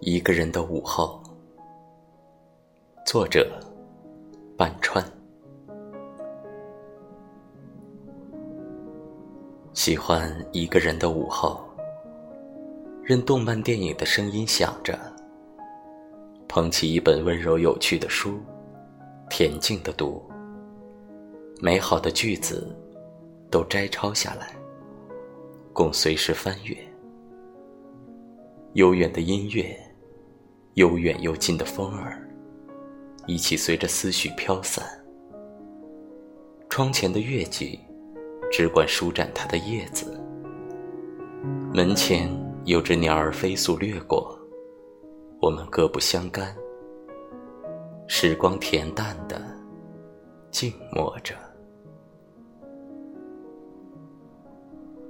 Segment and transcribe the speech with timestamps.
[0.00, 1.22] 一个人的午后，
[3.06, 3.58] 作者
[4.54, 5.02] 半川。
[9.72, 11.64] 喜欢一个人的午后，
[13.02, 14.98] 任动漫电影的声音响着，
[16.46, 18.38] 捧起一本温柔有趣的书，
[19.30, 20.22] 恬静的读，
[21.58, 22.76] 美好的句子
[23.50, 24.54] 都摘抄下来，
[25.72, 26.76] 供随时翻阅。
[28.76, 29.74] 悠远的音乐。
[30.74, 32.28] 悠远又近的风儿，
[33.26, 34.84] 一起随着思绪飘散。
[36.68, 37.80] 窗前的月季，
[38.52, 40.20] 只管舒展它的叶子。
[41.72, 42.30] 门前
[42.66, 44.38] 有只鸟儿飞速掠过，
[45.40, 46.54] 我们各不相干。
[48.06, 49.42] 时光恬淡的
[50.50, 51.34] 静默着。